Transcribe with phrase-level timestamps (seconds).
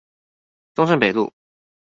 [0.73, 1.31] 中正北路